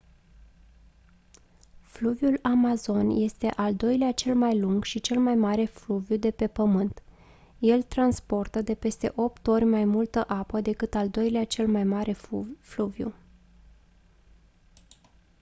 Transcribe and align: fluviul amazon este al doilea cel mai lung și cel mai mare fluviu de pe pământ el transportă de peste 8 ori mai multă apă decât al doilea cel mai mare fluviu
fluviul 1.81 2.39
amazon 2.41 3.09
este 3.09 3.47
al 3.49 3.75
doilea 3.75 4.11
cel 4.13 4.35
mai 4.35 4.59
lung 4.59 4.83
și 4.83 4.99
cel 4.99 5.19
mai 5.19 5.35
mare 5.35 5.65
fluviu 5.65 6.15
de 6.17 6.31
pe 6.31 6.47
pământ 6.47 7.01
el 7.59 7.81
transportă 7.81 8.61
de 8.61 8.73
peste 8.73 9.11
8 9.15 9.47
ori 9.47 9.63
mai 9.65 9.83
multă 9.85 10.23
apă 10.27 10.61
decât 10.61 10.93
al 10.95 11.09
doilea 11.09 11.45
cel 11.45 11.67
mai 11.67 11.83
mare 11.83 12.15
fluviu 12.59 13.13